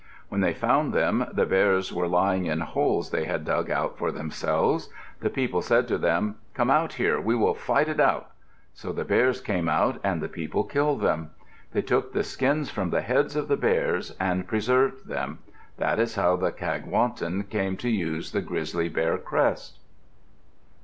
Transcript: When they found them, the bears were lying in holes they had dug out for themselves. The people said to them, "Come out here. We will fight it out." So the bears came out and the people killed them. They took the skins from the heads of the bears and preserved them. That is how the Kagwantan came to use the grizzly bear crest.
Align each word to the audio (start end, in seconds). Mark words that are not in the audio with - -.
When 0.29 0.41
they 0.41 0.55
found 0.55 0.93
them, 0.93 1.27
the 1.31 1.45
bears 1.45 1.93
were 1.93 2.07
lying 2.07 2.47
in 2.47 2.61
holes 2.61 3.11
they 3.11 3.25
had 3.25 3.45
dug 3.45 3.69
out 3.69 3.99
for 3.99 4.11
themselves. 4.11 4.89
The 5.19 5.29
people 5.29 5.61
said 5.61 5.87
to 5.89 5.99
them, 5.99 6.37
"Come 6.55 6.71
out 6.71 6.93
here. 6.93 7.21
We 7.21 7.35
will 7.35 7.53
fight 7.53 7.87
it 7.87 7.99
out." 7.99 8.31
So 8.73 8.91
the 8.91 9.05
bears 9.05 9.41
came 9.41 9.69
out 9.69 9.99
and 10.03 10.19
the 10.19 10.27
people 10.27 10.63
killed 10.63 11.01
them. 11.01 11.29
They 11.73 11.83
took 11.83 12.13
the 12.13 12.23
skins 12.23 12.71
from 12.71 12.89
the 12.89 13.01
heads 13.01 13.35
of 13.35 13.47
the 13.47 13.57
bears 13.57 14.15
and 14.19 14.47
preserved 14.47 15.05
them. 15.07 15.37
That 15.77 15.99
is 15.99 16.15
how 16.15 16.35
the 16.35 16.51
Kagwantan 16.51 17.43
came 17.51 17.77
to 17.77 17.89
use 17.91 18.31
the 18.31 18.41
grizzly 18.41 18.89
bear 18.89 19.19
crest. 19.19 19.77